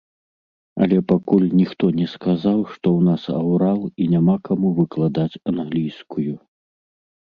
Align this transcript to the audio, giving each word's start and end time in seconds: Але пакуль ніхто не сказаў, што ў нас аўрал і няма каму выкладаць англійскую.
Але 0.85 0.97
пакуль 1.11 1.45
ніхто 1.59 1.91
не 1.99 2.07
сказаў, 2.15 2.65
што 2.73 2.87
ў 2.97 2.99
нас 3.11 3.21
аўрал 3.43 3.81
і 4.01 4.11
няма 4.17 4.35
каму 4.51 4.77
выкладаць 4.83 5.31
англійскую. 5.57 6.33